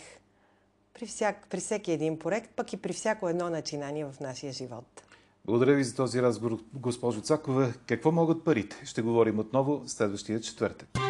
при, 0.94 1.06
всяк, 1.06 1.48
при 1.50 1.60
всеки 1.60 1.92
един 1.92 2.20
проект, 2.20 2.52
пък 2.56 2.74
и 2.74 2.78
при 2.78 2.94
всяко 2.94 3.30
едно 3.30 3.50
начинание 3.50 4.06
в 4.06 4.20
нашия 4.20 4.54
живот. 4.54 5.04
Благодаря 5.46 5.76
ви 5.76 5.84
за 5.84 5.96
този 5.96 6.22
разговор, 6.22 6.60
госпожо 6.74 7.22
Цакова. 7.22 7.74
Какво 7.88 8.12
могат 8.12 8.44
парите? 8.44 8.82
Ще 8.86 9.02
говорим 9.02 9.40
отново 9.40 9.84
следващия 9.88 10.42
четвъртък. 10.42 11.09